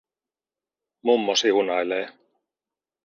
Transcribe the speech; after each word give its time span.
Mummo 1.03 1.33
siunailee. 1.35 2.05